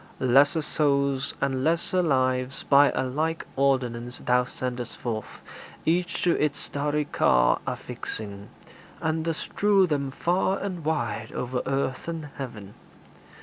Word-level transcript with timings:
Lesser 0.19 0.63
souls 0.63 1.35
And 1.41 1.63
lesser 1.63 2.01
lives 2.01 2.63
by 2.63 2.89
a 2.95 3.03
like 3.05 3.45
ordinance 3.55 4.17
Thou 4.17 4.45
sendest 4.45 4.97
forth, 4.97 5.41
each 5.85 6.23
to 6.23 6.31
its 6.43 6.57
starry 6.57 7.05
car 7.05 7.59
Affixing, 7.67 8.49
and 8.99 9.23
dost 9.25 9.41
strew 9.41 9.85
them 9.85 10.09
far 10.09 10.57
and 10.57 10.83
wide 10.83 11.31
O'er 11.35 11.61
earth 11.67 12.07
and 12.07 12.29
heaven. 12.39 12.73